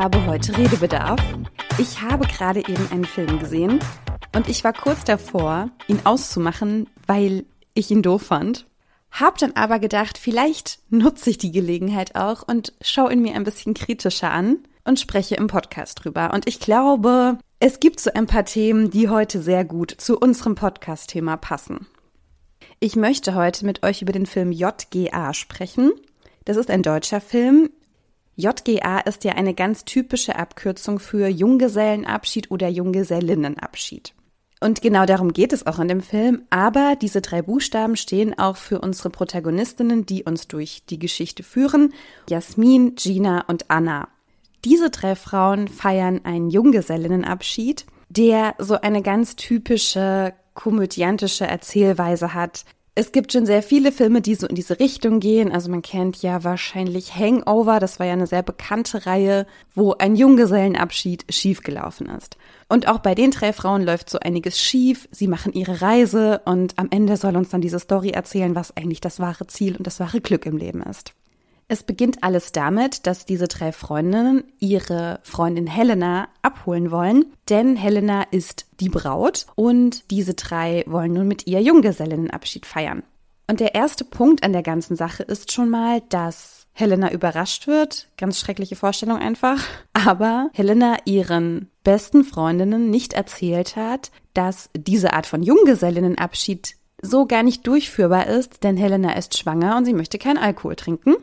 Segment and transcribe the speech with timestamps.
[0.00, 1.20] habe heute Redebedarf.
[1.76, 3.80] Ich habe gerade eben einen Film gesehen
[4.34, 7.44] und ich war kurz davor, ihn auszumachen, weil
[7.74, 8.66] ich ihn doof fand.
[9.10, 13.44] Hab dann aber gedacht, vielleicht nutze ich die Gelegenheit auch und schaue ihn mir ein
[13.44, 16.32] bisschen kritischer an und spreche im Podcast drüber.
[16.32, 20.54] Und ich glaube, es gibt so ein paar Themen, die heute sehr gut zu unserem
[20.54, 21.86] Podcast-Thema passen.
[22.78, 25.92] Ich möchte heute mit euch über den Film JGA sprechen.
[26.46, 27.68] Das ist ein deutscher Film.
[28.40, 34.14] JGA ist ja eine ganz typische Abkürzung für Junggesellenabschied oder Junggesellinnenabschied.
[34.62, 36.42] Und genau darum geht es auch in dem Film.
[36.50, 41.94] Aber diese drei Buchstaben stehen auch für unsere Protagonistinnen, die uns durch die Geschichte führen.
[42.28, 44.08] Jasmin, Gina und Anna.
[44.66, 52.66] Diese drei Frauen feiern einen Junggesellinnenabschied, der so eine ganz typische komödiantische Erzählweise hat.
[53.00, 55.50] Es gibt schon sehr viele Filme, die so in diese Richtung gehen.
[55.50, 60.16] Also man kennt ja wahrscheinlich Hangover, das war ja eine sehr bekannte Reihe, wo ein
[60.16, 62.36] Junggesellenabschied schiefgelaufen ist.
[62.68, 65.08] Und auch bei den drei Frauen läuft so einiges schief.
[65.12, 69.00] Sie machen ihre Reise und am Ende soll uns dann diese Story erzählen, was eigentlich
[69.00, 71.14] das wahre Ziel und das wahre Glück im Leben ist.
[71.72, 78.24] Es beginnt alles damit, dass diese drei Freundinnen ihre Freundin Helena abholen wollen, denn Helena
[78.32, 83.04] ist die Braut und diese drei wollen nun mit ihr Junggesellinnenabschied feiern.
[83.46, 88.08] Und der erste Punkt an der ganzen Sache ist schon mal, dass Helena überrascht wird.
[88.16, 89.62] Ganz schreckliche Vorstellung einfach.
[89.92, 97.44] Aber Helena ihren besten Freundinnen nicht erzählt hat, dass diese Art von Junggesellinnenabschied so gar
[97.44, 101.14] nicht durchführbar ist, denn Helena ist schwanger und sie möchte keinen Alkohol trinken.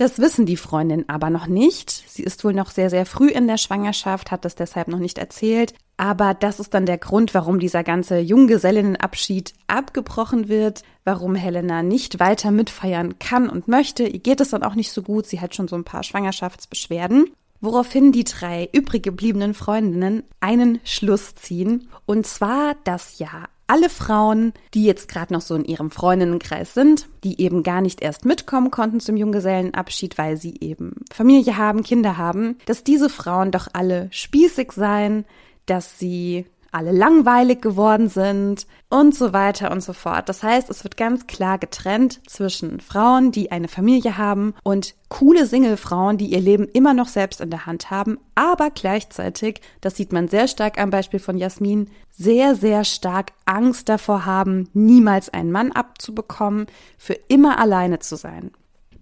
[0.00, 1.90] Das wissen die Freundin aber noch nicht.
[1.90, 5.18] Sie ist wohl noch sehr, sehr früh in der Schwangerschaft, hat das deshalb noch nicht
[5.18, 5.74] erzählt.
[5.98, 12.18] Aber das ist dann der Grund, warum dieser ganze Junggesellinnenabschied abgebrochen wird, warum Helena nicht
[12.18, 14.04] weiter mitfeiern kann und möchte.
[14.04, 15.26] Ihr geht es dann auch nicht so gut.
[15.26, 17.26] Sie hat schon so ein paar Schwangerschaftsbeschwerden.
[17.60, 21.90] Woraufhin die drei übrig gebliebenen Freundinnen einen Schluss ziehen.
[22.06, 27.08] Und zwar, dass ja alle Frauen, die jetzt gerade noch so in ihrem Freundinnenkreis sind,
[27.22, 32.16] die eben gar nicht erst mitkommen konnten zum Junggesellenabschied, weil sie eben Familie haben, Kinder
[32.16, 35.24] haben, dass diese Frauen doch alle spießig seien,
[35.66, 40.28] dass sie alle langweilig geworden sind und so weiter und so fort.
[40.28, 45.46] Das heißt, es wird ganz klar getrennt zwischen Frauen, die eine Familie haben und coole
[45.46, 50.12] Single-Frauen, die ihr Leben immer noch selbst in der Hand haben, aber gleichzeitig, das sieht
[50.12, 55.52] man sehr stark am Beispiel von Jasmin, sehr, sehr stark Angst davor haben, niemals einen
[55.52, 56.66] Mann abzubekommen,
[56.96, 58.52] für immer alleine zu sein.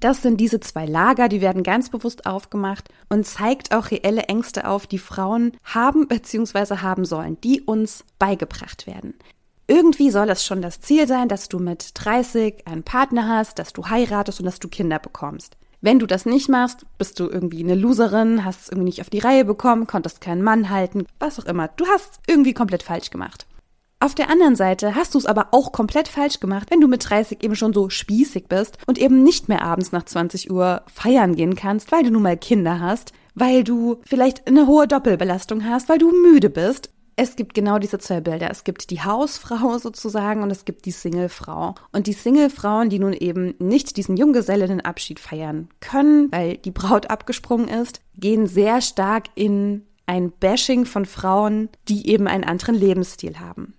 [0.01, 4.69] Das sind diese zwei Lager, die werden ganz bewusst aufgemacht und zeigt auch reelle Ängste
[4.69, 6.77] auf, die Frauen haben bzw.
[6.77, 9.15] haben sollen, die uns beigebracht werden.
[9.67, 13.73] Irgendwie soll es schon das Ziel sein, dass du mit 30 einen Partner hast, dass
[13.73, 15.57] du heiratest und dass du Kinder bekommst.
[15.81, 19.11] Wenn du das nicht machst, bist du irgendwie eine Loserin, hast es irgendwie nicht auf
[19.11, 21.69] die Reihe bekommen, konntest keinen Mann halten, was auch immer.
[21.69, 23.47] Du hast irgendwie komplett falsch gemacht.
[24.01, 27.11] Auf der anderen Seite hast du es aber auch komplett falsch gemacht, wenn du mit
[27.11, 31.35] 30 eben schon so spießig bist und eben nicht mehr abends nach 20 Uhr feiern
[31.35, 35.89] gehen kannst, weil du nun mal Kinder hast, weil du vielleicht eine hohe Doppelbelastung hast,
[35.89, 36.91] weil du müde bist.
[37.17, 38.49] Es gibt genau diese zwei Bilder.
[38.53, 41.75] Es gibt die Hausfrau sozusagen und es gibt die Singlefrau.
[41.91, 47.67] Und die Singlefrauen, die nun eben nicht diesen Junggesellinnenabschied feiern können, weil die Braut abgesprungen
[47.67, 53.75] ist, gehen sehr stark in ein Bashing von Frauen, die eben einen anderen Lebensstil haben.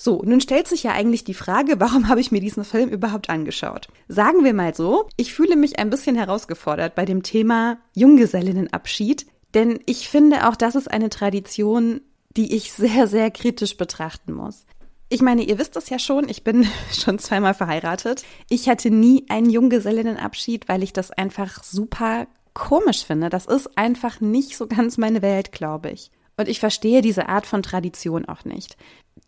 [0.00, 3.28] So, nun stellt sich ja eigentlich die Frage, warum habe ich mir diesen Film überhaupt
[3.28, 3.88] angeschaut?
[4.06, 9.80] Sagen wir mal so, ich fühle mich ein bisschen herausgefordert bei dem Thema Junggesellinnenabschied, denn
[9.86, 12.00] ich finde auch, das ist eine Tradition,
[12.36, 14.64] die ich sehr, sehr kritisch betrachten muss.
[15.10, 18.24] Ich meine, ihr wisst es ja schon, ich bin schon zweimal verheiratet.
[18.48, 23.30] Ich hatte nie einen Junggesellinnenabschied, weil ich das einfach super komisch finde.
[23.30, 26.12] Das ist einfach nicht so ganz meine Welt, glaube ich.
[26.38, 28.76] Und ich verstehe diese Art von Tradition auch nicht.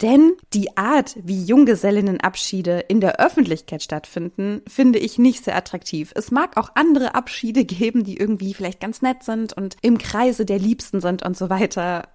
[0.01, 6.13] Denn die Art, wie Junggesellinnenabschiede in der Öffentlichkeit stattfinden, finde ich nicht sehr attraktiv.
[6.15, 10.47] Es mag auch andere Abschiede geben, die irgendwie vielleicht ganz nett sind und im Kreise
[10.47, 12.09] der Liebsten sind und so weiter.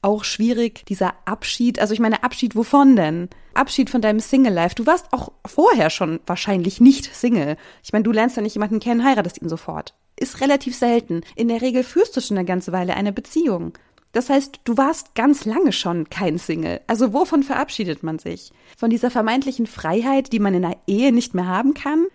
[0.00, 1.78] Auch schwierig, dieser Abschied.
[1.80, 3.28] Also ich meine, Abschied wovon denn?
[3.52, 4.76] Abschied von deinem Single-Life.
[4.76, 7.56] Du warst auch vorher schon wahrscheinlich nicht Single.
[7.82, 9.94] Ich meine, du lernst ja nicht jemanden kennen, heiratest ihn sofort.
[10.16, 11.22] Ist relativ selten.
[11.34, 13.72] In der Regel führst du schon eine ganze Weile eine Beziehung.
[14.12, 16.80] Das heißt, du warst ganz lange schon kein Single.
[16.86, 18.52] Also wovon verabschiedet man sich?
[18.76, 22.06] Von dieser vermeintlichen Freiheit, die man in einer Ehe nicht mehr haben kann?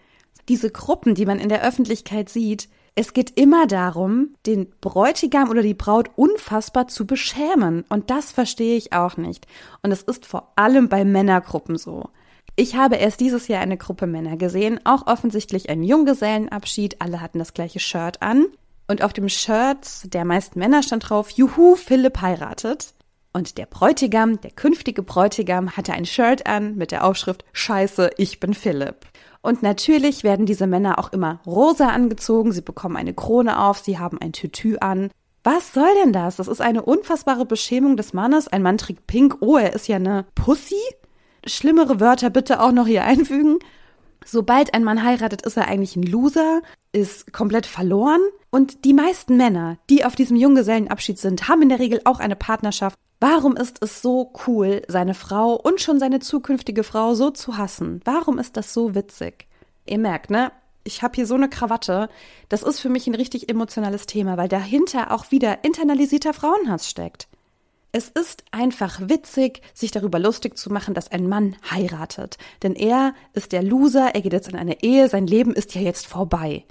[0.49, 5.63] Diese Gruppen, die man in der Öffentlichkeit sieht, es geht immer darum, den Bräutigam oder
[5.63, 7.85] die Braut unfassbar zu beschämen.
[7.89, 9.47] Und das verstehe ich auch nicht.
[9.81, 12.09] Und es ist vor allem bei Männergruppen so.
[12.55, 17.39] Ich habe erst dieses Jahr eine Gruppe Männer gesehen, auch offensichtlich ein Junggesellenabschied, alle hatten
[17.39, 18.45] das gleiche Shirt an.
[18.93, 22.93] Und auf dem Shirt der meisten Männer stand drauf, Juhu, Philipp heiratet.
[23.33, 28.39] Und der Bräutigam, der künftige Bräutigam, hatte ein Shirt an mit der Aufschrift Scheiße, ich
[28.39, 29.07] bin Philipp.
[29.41, 33.97] Und natürlich werden diese Männer auch immer rosa angezogen, sie bekommen eine Krone auf, sie
[33.97, 35.09] haben ein Tütü an.
[35.43, 36.35] Was soll denn das?
[36.35, 38.47] Das ist eine unfassbare Beschämung des Mannes.
[38.47, 39.37] Ein Mann trägt pink.
[39.39, 40.79] Oh, er ist ja eine Pussy.
[41.47, 43.57] Schlimmere Wörter bitte auch noch hier einfügen.
[44.25, 46.61] Sobald ein Mann heiratet, ist er eigentlich ein Loser,
[46.91, 48.21] ist komplett verloren.
[48.49, 52.35] Und die meisten Männer, die auf diesem Junggesellenabschied sind, haben in der Regel auch eine
[52.35, 52.97] Partnerschaft.
[53.19, 58.01] Warum ist es so cool, seine Frau und schon seine zukünftige Frau so zu hassen?
[58.03, 59.47] Warum ist das so witzig?
[59.85, 60.51] Ihr merkt, ne?
[60.83, 62.09] Ich habe hier so eine Krawatte.
[62.49, 67.29] Das ist für mich ein richtig emotionales Thema, weil dahinter auch wieder internalisierter Frauenhass steckt.
[67.95, 72.39] Es ist einfach witzig, sich darüber lustig zu machen, dass ein Mann heiratet.
[72.63, 75.81] Denn er ist der Loser, er geht jetzt in eine Ehe, sein Leben ist ja
[75.81, 76.65] jetzt vorbei.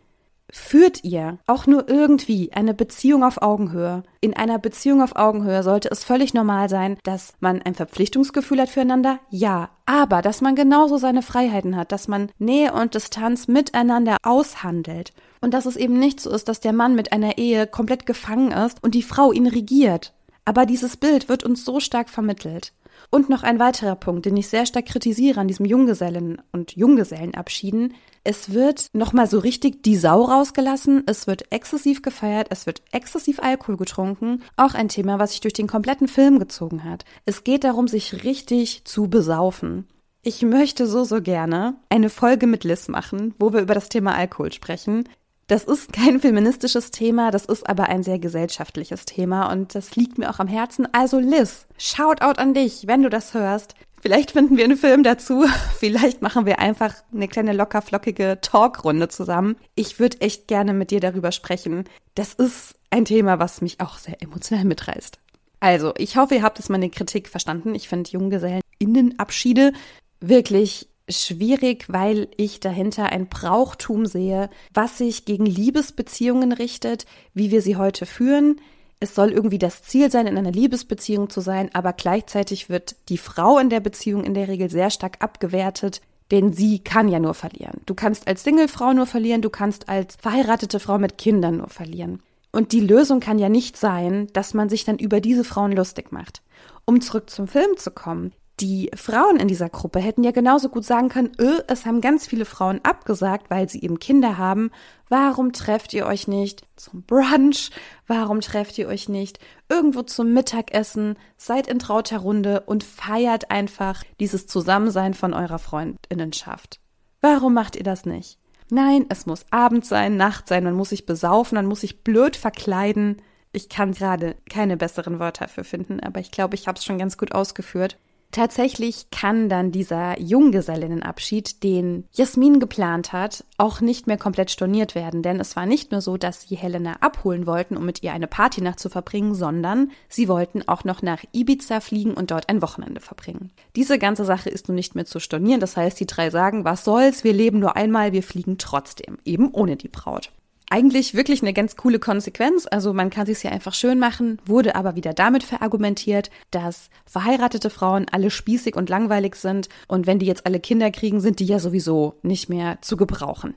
[0.50, 4.02] Führt ihr auch nur irgendwie eine Beziehung auf Augenhöhe?
[4.20, 8.68] In einer Beziehung auf Augenhöhe sollte es völlig normal sein, dass man ein Verpflichtungsgefühl hat
[8.68, 9.20] füreinander?
[9.30, 9.70] Ja.
[9.86, 15.12] Aber dass man genauso seine Freiheiten hat, dass man Nähe und Distanz miteinander aushandelt.
[15.40, 18.50] Und dass es eben nicht so ist, dass der Mann mit einer Ehe komplett gefangen
[18.50, 20.12] ist und die Frau ihn regiert.
[20.44, 22.72] Aber dieses Bild wird uns so stark vermittelt.
[23.10, 27.94] Und noch ein weiterer Punkt, den ich sehr stark kritisiere an diesem Junggesellen- und Junggesellenabschieden.
[28.24, 33.40] Es wird nochmal so richtig die Sau rausgelassen, es wird exzessiv gefeiert, es wird exzessiv
[33.40, 34.42] Alkohol getrunken.
[34.56, 37.04] Auch ein Thema, was sich durch den kompletten Film gezogen hat.
[37.24, 39.88] Es geht darum, sich richtig zu besaufen.
[40.22, 44.14] Ich möchte so, so gerne eine Folge mit Liz machen, wo wir über das Thema
[44.14, 45.08] Alkohol sprechen.
[45.52, 50.16] Das ist kein feministisches Thema, das ist aber ein sehr gesellschaftliches Thema und das liegt
[50.16, 50.88] mir auch am Herzen.
[50.94, 53.74] Also Liz, Shoutout an dich, wenn du das hörst.
[54.00, 55.44] Vielleicht finden wir einen Film dazu.
[55.78, 59.56] Vielleicht machen wir einfach eine kleine lockerflockige Talkrunde zusammen.
[59.74, 61.84] Ich würde echt gerne mit dir darüber sprechen.
[62.14, 65.18] Das ist ein Thema, was mich auch sehr emotional mitreißt.
[65.60, 67.74] Also, ich hoffe, ihr habt es meine Kritik verstanden.
[67.74, 69.74] Ich finde Junggesellen-Innenabschiede
[70.18, 77.62] wirklich schwierig, weil ich dahinter ein Brauchtum sehe, was sich gegen Liebesbeziehungen richtet, wie wir
[77.62, 78.60] sie heute führen.
[79.00, 83.18] Es soll irgendwie das Ziel sein, in einer Liebesbeziehung zu sein, aber gleichzeitig wird die
[83.18, 86.00] Frau in der Beziehung in der Regel sehr stark abgewertet,
[86.30, 87.80] denn sie kann ja nur verlieren.
[87.84, 92.22] Du kannst als Singlefrau nur verlieren, du kannst als verheiratete Frau mit Kindern nur verlieren.
[92.52, 96.12] Und die Lösung kann ja nicht sein, dass man sich dann über diese Frauen lustig
[96.12, 96.42] macht.
[96.84, 100.84] Um zurück zum Film zu kommen die Frauen in dieser Gruppe hätten ja genauso gut
[100.84, 104.70] sagen können, öh, es haben ganz viele Frauen abgesagt, weil sie eben Kinder haben.
[105.08, 107.70] Warum trefft ihr euch nicht zum Brunch?
[108.06, 109.38] Warum trefft ihr euch nicht
[109.68, 111.16] irgendwo zum Mittagessen?
[111.36, 116.78] Seid in trauter Runde und feiert einfach dieses Zusammensein von eurer Freundinnenschaft.
[117.20, 118.38] Warum macht ihr das nicht?
[118.70, 122.36] Nein, es muss Abend sein, Nacht sein, man muss sich besaufen, man muss sich blöd
[122.36, 123.20] verkleiden.
[123.52, 126.98] Ich kann gerade keine besseren Wörter für finden, aber ich glaube, ich habe es schon
[126.98, 127.98] ganz gut ausgeführt.
[128.32, 135.22] Tatsächlich kann dann dieser Junggesellinnenabschied, den Jasmin geplant hat, auch nicht mehr komplett storniert werden,
[135.22, 138.26] denn es war nicht nur so, dass sie Helena abholen wollten, um mit ihr eine
[138.26, 143.02] Partynacht zu verbringen, sondern sie wollten auch noch nach Ibiza fliegen und dort ein Wochenende
[143.02, 143.50] verbringen.
[143.76, 146.84] Diese ganze Sache ist nun nicht mehr zu stornieren, das heißt, die drei sagen, was
[146.84, 150.32] soll's, wir leben nur einmal, wir fliegen trotzdem, eben ohne die Braut
[150.72, 152.66] eigentlich wirklich eine ganz coole Konsequenz.
[152.68, 157.68] Also man kann sich ja einfach schön machen, wurde aber wieder damit verargumentiert, dass verheiratete
[157.68, 161.44] Frauen alle spießig und langweilig sind und wenn die jetzt alle Kinder kriegen, sind die
[161.44, 163.54] ja sowieso nicht mehr zu gebrauchen.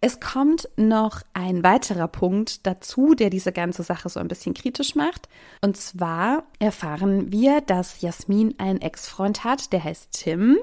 [0.00, 4.96] Es kommt noch ein weiterer Punkt dazu, der diese ganze Sache so ein bisschen kritisch
[4.96, 5.28] macht.
[5.60, 10.58] Und zwar erfahren wir, dass Jasmin einen Ex-Freund hat, der heißt Tim.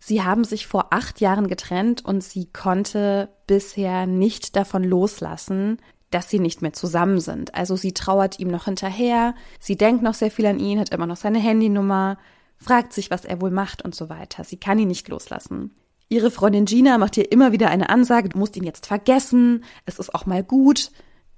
[0.00, 5.78] Sie haben sich vor acht Jahren getrennt und sie konnte bisher nicht davon loslassen,
[6.10, 7.54] dass sie nicht mehr zusammen sind.
[7.54, 11.06] Also sie trauert ihm noch hinterher, sie denkt noch sehr viel an ihn, hat immer
[11.06, 12.16] noch seine Handynummer,
[12.56, 14.42] fragt sich, was er wohl macht und so weiter.
[14.42, 15.74] Sie kann ihn nicht loslassen.
[16.08, 19.98] Ihre Freundin Gina macht ihr immer wieder eine Ansage, du musst ihn jetzt vergessen, es
[19.98, 20.90] ist auch mal gut.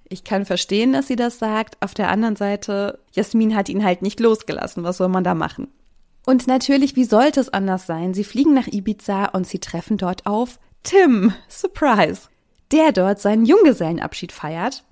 [0.08, 1.76] Ich kann verstehen, dass sie das sagt.
[1.82, 4.84] Auf der anderen Seite, Jasmin hat ihn halt nicht losgelassen.
[4.84, 5.68] Was soll man da machen?
[6.24, 8.14] Und natürlich, wie sollte es anders sein?
[8.14, 11.32] Sie fliegen nach Ibiza und sie treffen dort auf Tim.
[11.48, 12.28] Surprise.
[12.70, 14.84] Der dort seinen Junggesellenabschied feiert,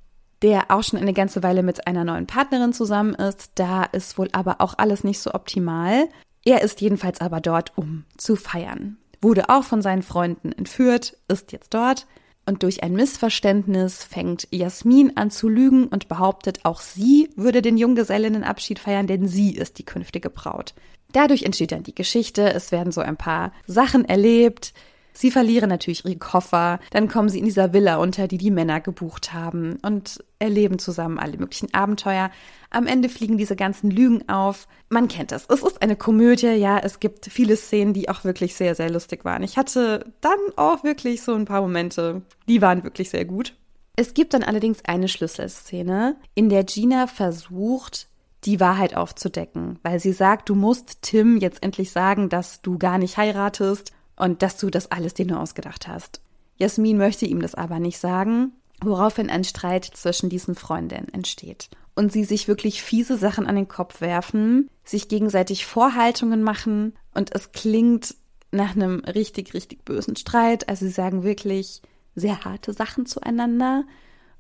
[0.43, 3.53] der auch schon eine ganze Weile mit einer neuen Partnerin zusammen ist.
[3.55, 6.09] Da ist wohl aber auch alles nicht so optimal.
[6.45, 8.97] Er ist jedenfalls aber dort, um zu feiern.
[9.23, 12.07] Wurde auch von seinen Freunden entführt, ist jetzt dort.
[12.47, 17.77] Und durch ein Missverständnis fängt Jasmin an zu lügen und behauptet, auch sie würde den
[17.77, 20.75] Junggesellinnenabschied feiern, denn sie ist die künftige Braut.
[21.13, 24.73] Dadurch entsteht dann die Geschichte, es werden so ein paar Sachen erlebt.
[25.13, 28.81] Sie verlieren natürlich ihre Koffer, dann kommen sie in dieser Villa unter, die die Männer
[28.81, 32.31] gebucht haben und erleben zusammen alle möglichen Abenteuer.
[32.71, 34.69] Am Ende fliegen diese ganzen Lügen auf.
[34.89, 35.47] Man kennt es.
[35.49, 39.25] Es ist eine Komödie, ja, es gibt viele Szenen, die auch wirklich sehr, sehr lustig
[39.25, 39.43] waren.
[39.43, 43.55] Ich hatte dann auch wirklich so ein paar Momente, die waren wirklich sehr gut.
[43.97, 48.09] Es gibt dann allerdings eine Schlüsselszene, in der Gina versucht,
[48.45, 52.99] die Wahrheit aufzudecken, weil sie sagt, du musst Tim jetzt endlich sagen, dass du gar
[52.99, 56.21] nicht heiratest und dass du das alles dir nur ausgedacht hast.
[56.57, 61.69] Jasmin möchte ihm das aber nicht sagen, woraufhin ein Streit zwischen diesen Freundinnen entsteht.
[61.95, 67.35] Und sie sich wirklich fiese Sachen an den Kopf werfen, sich gegenseitig Vorhaltungen machen und
[67.35, 68.15] es klingt
[68.53, 70.69] nach einem richtig, richtig bösen Streit.
[70.69, 71.83] Also sie sagen wirklich
[72.15, 73.85] sehr harte Sachen zueinander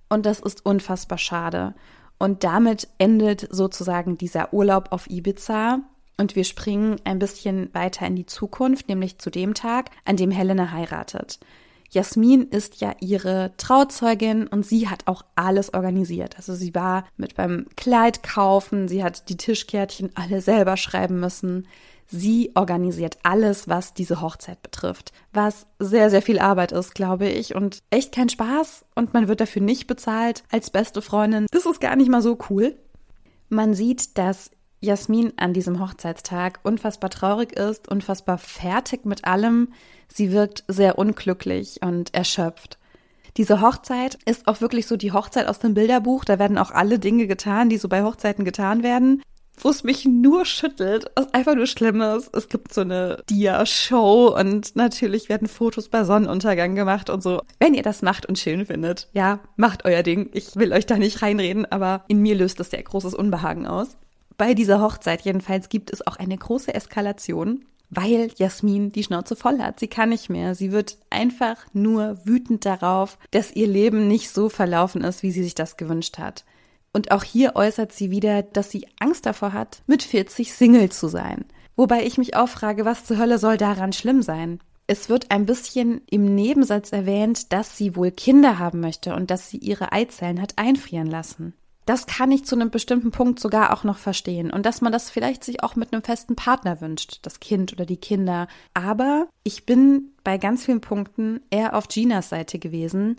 [0.09, 1.75] und das ist unfassbar schade.
[2.21, 5.81] Und damit endet sozusagen dieser Urlaub auf Ibiza.
[6.19, 10.31] Und wir springen ein bisschen weiter in die Zukunft, nämlich zu dem Tag, an dem
[10.31, 11.41] Helena heiratet.
[11.89, 16.37] Jasmin ist ja ihre Trauzeugin und sie hat auch alles organisiert.
[16.37, 21.67] Also sie war mit beim Kleid kaufen, sie hat die Tischkärtchen alle selber schreiben müssen.
[22.13, 27.55] Sie organisiert alles, was diese Hochzeit betrifft, was sehr, sehr viel Arbeit ist, glaube ich,
[27.55, 31.47] und echt kein Spaß und man wird dafür nicht bezahlt als beste Freundin.
[31.53, 32.75] Das ist gar nicht mal so cool.
[33.49, 34.51] Man sieht, dass
[34.81, 39.69] Jasmin an diesem Hochzeitstag unfassbar traurig ist, unfassbar fertig mit allem.
[40.09, 42.79] Sie wirkt sehr unglücklich und erschöpft.
[43.37, 46.25] Diese Hochzeit ist auch wirklich so die Hochzeit aus dem Bilderbuch.
[46.25, 49.23] Da werden auch alle Dinge getan, die so bei Hochzeiten getan werden
[49.65, 52.35] wo es mich nur schüttelt, was einfach nur schlimm ist.
[52.35, 57.43] Es gibt so eine Dia-Show und natürlich werden Fotos bei Sonnenuntergang gemacht und so.
[57.59, 60.31] Wenn ihr das macht und schön findet, ja, macht euer Ding.
[60.33, 63.97] Ich will euch da nicht reinreden, aber in mir löst das sehr großes Unbehagen aus.
[64.37, 69.59] Bei dieser Hochzeit jedenfalls gibt es auch eine große Eskalation, weil Jasmin die Schnauze voll
[69.59, 69.81] hat.
[69.81, 70.55] Sie kann nicht mehr.
[70.55, 75.43] Sie wird einfach nur wütend darauf, dass ihr Leben nicht so verlaufen ist, wie sie
[75.43, 76.45] sich das gewünscht hat.
[76.93, 81.09] Und auch hier äußert sie wieder, dass sie Angst davor hat, mit 40 Single zu
[81.09, 81.45] sein.
[81.77, 84.61] Wobei ich mich auch frage, was zur Hölle soll daran schlimm sein?
[84.87, 89.49] Es wird ein bisschen im Nebensatz erwähnt, dass sie wohl Kinder haben möchte und dass
[89.49, 91.55] sie ihre Eizellen hat einfrieren lassen.
[91.87, 95.11] Das kann ich zu einem bestimmten Punkt sogar auch noch verstehen und dass man das
[95.11, 98.49] vielleicht sich auch mit einem festen Partner wünscht, das Kind oder die Kinder.
[98.75, 103.17] Aber ich bin bei ganz vielen Punkten eher auf Ginas Seite gewesen,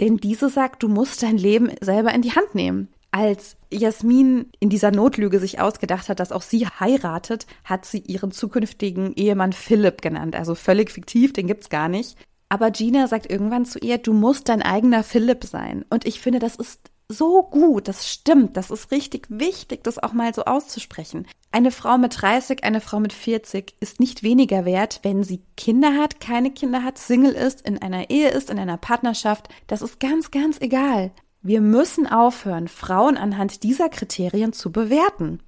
[0.00, 2.88] denn diese sagt, du musst dein Leben selber in die Hand nehmen.
[3.14, 8.32] Als Jasmin in dieser Notlüge sich ausgedacht hat, dass auch sie heiratet, hat sie ihren
[8.32, 10.34] zukünftigen Ehemann Philipp genannt.
[10.34, 12.16] Also völlig fiktiv, den gibt's gar nicht.
[12.48, 15.84] Aber Gina sagt irgendwann zu ihr, du musst dein eigener Philipp sein.
[15.90, 20.12] Und ich finde, das ist so gut, das stimmt, das ist richtig wichtig, das auch
[20.12, 21.28] mal so auszusprechen.
[21.52, 25.94] Eine Frau mit 30, eine Frau mit 40 ist nicht weniger wert, wenn sie Kinder
[25.94, 29.48] hat, keine Kinder hat, Single ist, in einer Ehe ist, in einer Partnerschaft.
[29.68, 31.12] Das ist ganz, ganz egal.
[31.46, 35.40] Wir müssen aufhören, Frauen anhand dieser Kriterien zu bewerten.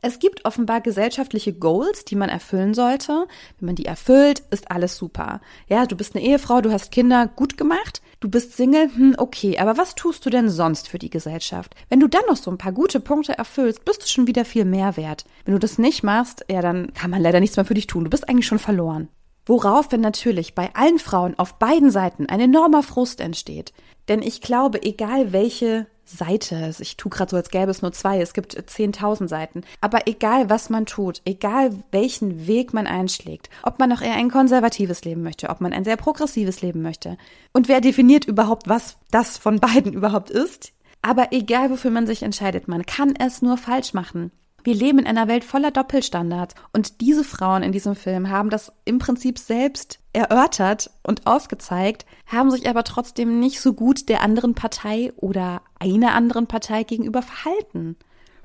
[0.00, 3.26] Es gibt offenbar gesellschaftliche Goals, die man erfüllen sollte.
[3.58, 5.40] Wenn man die erfüllt, ist alles super.
[5.66, 8.02] Ja, du bist eine Ehefrau, du hast Kinder, gut gemacht.
[8.20, 11.74] Du bist Single, hm, okay, aber was tust du denn sonst für die Gesellschaft?
[11.88, 14.64] Wenn du dann noch so ein paar gute Punkte erfüllst, bist du schon wieder viel
[14.64, 15.24] mehr wert.
[15.44, 18.04] Wenn du das nicht machst, ja, dann kann man leider nichts mehr für dich tun.
[18.04, 19.08] Du bist eigentlich schon verloren.
[19.46, 23.72] Woraufhin natürlich bei allen Frauen auf beiden Seiten ein enormer Frust entsteht.
[24.08, 28.20] Denn ich glaube, egal welche Seite, ich tue gerade so, als gäbe es nur zwei,
[28.20, 33.78] es gibt 10.000 Seiten, aber egal was man tut, egal welchen Weg man einschlägt, ob
[33.78, 37.16] man noch eher ein konservatives Leben möchte, ob man ein sehr progressives Leben möchte
[37.52, 40.72] und wer definiert überhaupt, was das von beiden überhaupt ist,
[41.02, 44.32] aber egal wofür man sich entscheidet, man kann es nur falsch machen.
[44.64, 48.72] Wir leben in einer Welt voller Doppelstandards und diese Frauen in diesem Film haben das
[48.84, 54.54] im Prinzip selbst erörtert und aufgezeigt, haben sich aber trotzdem nicht so gut der anderen
[54.54, 57.96] Partei oder einer anderen Partei gegenüber verhalten.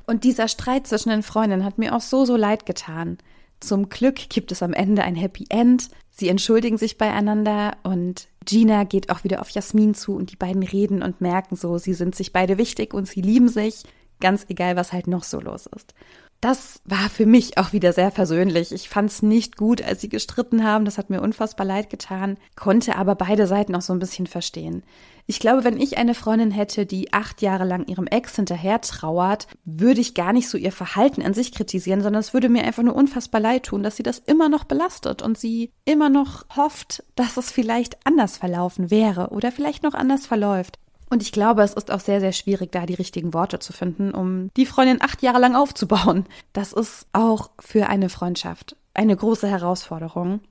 [0.07, 3.17] Und dieser Streit zwischen den Freundinnen hat mir auch so, so leid getan.
[3.59, 5.89] Zum Glück gibt es am Ende ein Happy End.
[6.09, 10.63] Sie entschuldigen sich beieinander und Gina geht auch wieder auf Jasmin zu und die beiden
[10.63, 13.83] reden und merken so, sie sind sich beide wichtig und sie lieben sich
[14.19, 15.93] ganz egal, was halt noch so los ist.
[16.39, 18.71] Das war für mich auch wieder sehr versöhnlich.
[18.71, 20.85] Ich fand es nicht gut, als sie gestritten haben.
[20.85, 24.83] Das hat mir unfassbar leid getan, konnte aber beide Seiten auch so ein bisschen verstehen.
[25.25, 29.47] Ich glaube, wenn ich eine Freundin hätte, die acht Jahre lang ihrem Ex hinterher trauert,
[29.65, 32.83] würde ich gar nicht so ihr Verhalten an sich kritisieren, sondern es würde mir einfach
[32.83, 37.03] nur unfassbar leid tun, dass sie das immer noch belastet und sie immer noch hofft,
[37.15, 40.77] dass es vielleicht anders verlaufen wäre oder vielleicht noch anders verläuft.
[41.09, 44.11] Und ich glaube, es ist auch sehr, sehr schwierig, da die richtigen Worte zu finden,
[44.11, 46.25] um die Freundin acht Jahre lang aufzubauen.
[46.53, 50.41] Das ist auch für eine Freundschaft eine große Herausforderung.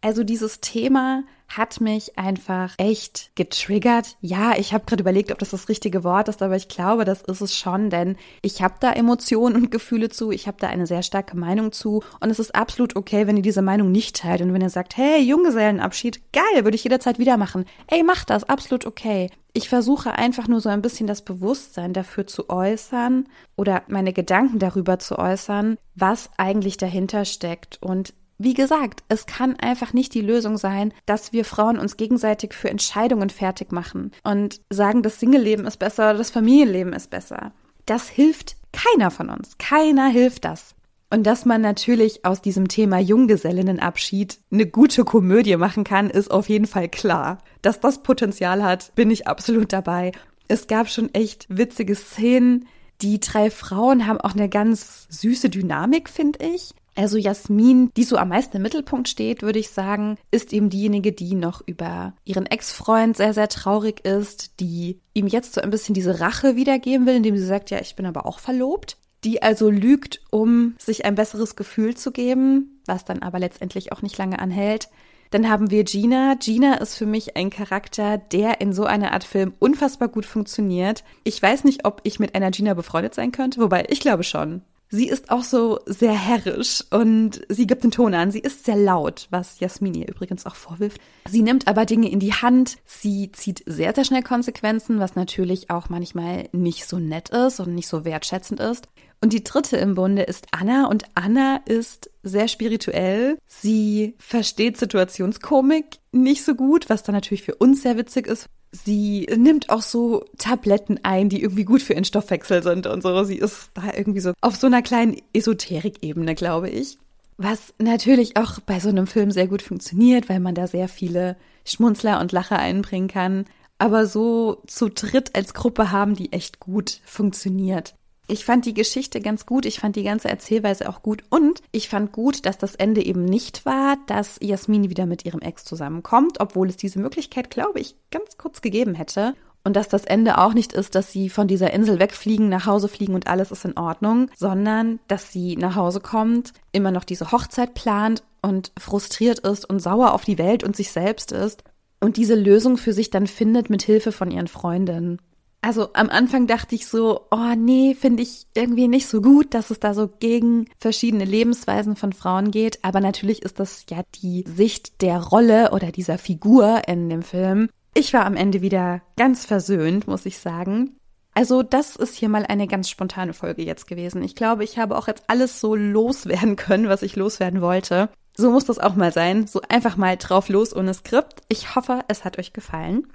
[0.00, 4.16] Also dieses Thema hat mich einfach echt getriggert.
[4.20, 7.22] Ja, ich habe gerade überlegt, ob das das richtige Wort ist, aber ich glaube, das
[7.22, 10.86] ist es schon, denn ich habe da Emotionen und Gefühle zu, ich habe da eine
[10.86, 14.42] sehr starke Meinung zu und es ist absolut okay, wenn ihr diese Meinung nicht teilt
[14.42, 17.64] und wenn ihr sagt, hey, Junggesellenabschied, geil, würde ich jederzeit wieder machen.
[17.86, 19.30] Ey, macht das, absolut okay.
[19.52, 23.26] Ich versuche einfach nur so ein bisschen das Bewusstsein dafür zu äußern
[23.56, 29.56] oder meine Gedanken darüber zu äußern, was eigentlich dahinter steckt und wie gesagt, es kann
[29.56, 34.60] einfach nicht die Lösung sein, dass wir Frauen uns gegenseitig für Entscheidungen fertig machen und
[34.70, 37.52] sagen, das Single-Leben ist besser oder das Familienleben ist besser.
[37.86, 39.56] Das hilft keiner von uns.
[39.58, 40.74] Keiner hilft das.
[41.08, 46.48] Und dass man natürlich aus diesem Thema Junggesellinnenabschied eine gute Komödie machen kann, ist auf
[46.48, 47.38] jeden Fall klar.
[47.62, 50.12] Dass das Potenzial hat, bin ich absolut dabei.
[50.48, 52.66] Es gab schon echt witzige Szenen.
[53.02, 56.74] Die drei Frauen haben auch eine ganz süße Dynamik, finde ich.
[56.96, 61.12] Also Jasmin, die so am meisten im Mittelpunkt steht, würde ich sagen, ist eben diejenige,
[61.12, 65.94] die noch über ihren Ex-Freund sehr, sehr traurig ist, die ihm jetzt so ein bisschen
[65.94, 68.96] diese Rache wiedergeben will, indem sie sagt, ja, ich bin aber auch verlobt.
[69.24, 74.00] Die also lügt, um sich ein besseres Gefühl zu geben, was dann aber letztendlich auch
[74.00, 74.88] nicht lange anhält.
[75.30, 76.34] Dann haben wir Gina.
[76.34, 81.04] Gina ist für mich ein Charakter, der in so einer Art Film unfassbar gut funktioniert.
[81.24, 84.62] Ich weiß nicht, ob ich mit einer Gina befreundet sein könnte, wobei ich glaube schon.
[84.88, 88.30] Sie ist auch so sehr herrisch und sie gibt den Ton an.
[88.30, 91.00] Sie ist sehr laut, was Jasmin ihr übrigens auch vorwirft.
[91.28, 92.78] Sie nimmt aber Dinge in die Hand.
[92.84, 97.74] Sie zieht sehr, sehr schnell Konsequenzen, was natürlich auch manchmal nicht so nett ist und
[97.74, 98.88] nicht so wertschätzend ist.
[99.20, 103.38] Und die dritte im Bunde ist Anna und Anna ist sehr spirituell.
[103.46, 108.48] Sie versteht Situationskomik nicht so gut, was dann natürlich für uns sehr witzig ist,
[108.84, 113.24] Sie nimmt auch so Tabletten ein, die irgendwie gut für ihren Stoffwechsel sind und so.
[113.24, 116.98] Sie ist da irgendwie so auf so einer kleinen Esoterik-Ebene, glaube ich.
[117.38, 121.36] Was natürlich auch bei so einem Film sehr gut funktioniert, weil man da sehr viele
[121.64, 123.44] Schmunzler und Lacher einbringen kann.
[123.78, 127.94] Aber so zu dritt als Gruppe haben die echt gut funktioniert.
[128.28, 131.88] Ich fand die Geschichte ganz gut, ich fand die ganze Erzählweise auch gut und ich
[131.88, 136.40] fand gut, dass das Ende eben nicht war, dass Jasmin wieder mit ihrem Ex zusammenkommt,
[136.40, 139.34] obwohl es diese Möglichkeit, glaube ich, ganz kurz gegeben hätte.
[139.62, 142.86] Und dass das Ende auch nicht ist, dass sie von dieser Insel wegfliegen, nach Hause
[142.86, 147.32] fliegen und alles ist in Ordnung, sondern dass sie nach Hause kommt, immer noch diese
[147.32, 151.64] Hochzeit plant und frustriert ist und sauer auf die Welt und sich selbst ist
[152.00, 155.20] und diese Lösung für sich dann findet mit Hilfe von ihren Freundinnen.
[155.66, 159.70] Also am Anfang dachte ich so, oh nee, finde ich irgendwie nicht so gut, dass
[159.70, 162.78] es da so gegen verschiedene Lebensweisen von Frauen geht.
[162.84, 167.68] Aber natürlich ist das ja die Sicht der Rolle oder dieser Figur in dem Film.
[167.94, 171.00] Ich war am Ende wieder ganz versöhnt, muss ich sagen.
[171.34, 174.22] Also das ist hier mal eine ganz spontane Folge jetzt gewesen.
[174.22, 178.08] Ich glaube, ich habe auch jetzt alles so loswerden können, was ich loswerden wollte.
[178.36, 179.48] So muss das auch mal sein.
[179.48, 181.40] So einfach mal drauf los ohne Skript.
[181.48, 183.08] Ich hoffe, es hat euch gefallen.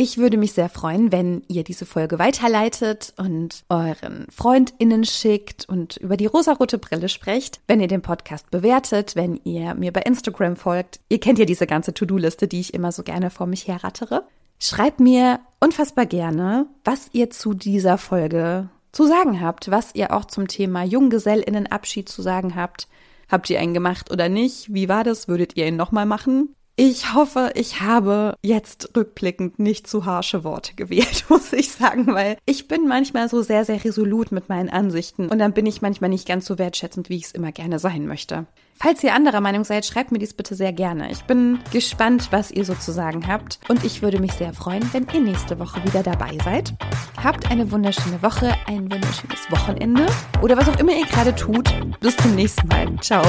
[0.00, 5.96] Ich würde mich sehr freuen, wenn ihr diese Folge weiterleitet und euren FreundInnen schickt und
[5.96, 10.54] über die rosarote Brille sprecht, wenn ihr den Podcast bewertet, wenn ihr mir bei Instagram
[10.54, 11.00] folgt.
[11.08, 14.22] Ihr kennt ja diese ganze To-Do-Liste, die ich immer so gerne vor mich herrattere.
[14.60, 20.26] Schreibt mir unfassbar gerne, was ihr zu dieser Folge zu sagen habt, was ihr auch
[20.26, 22.86] zum Thema Junggesellinnenabschied zu sagen habt.
[23.28, 24.72] Habt ihr einen gemacht oder nicht?
[24.72, 25.26] Wie war das?
[25.26, 26.54] Würdet ihr ihn nochmal machen?
[26.80, 32.36] Ich hoffe, ich habe jetzt rückblickend nicht zu harsche Worte gewählt, muss ich sagen, weil
[32.46, 36.08] ich bin manchmal so sehr, sehr resolut mit meinen Ansichten und dann bin ich manchmal
[36.08, 38.46] nicht ganz so wertschätzend, wie ich es immer gerne sein möchte.
[38.76, 41.10] Falls ihr anderer Meinung seid, schreibt mir dies bitte sehr gerne.
[41.10, 44.88] Ich bin gespannt, was ihr so zu sagen habt und ich würde mich sehr freuen,
[44.92, 46.74] wenn ihr nächste Woche wieder dabei seid.
[47.20, 50.06] Habt eine wunderschöne Woche, ein wunderschönes Wochenende
[50.42, 51.74] oder was auch immer ihr gerade tut.
[51.98, 52.86] Bis zum nächsten Mal.
[53.00, 53.24] Ciao.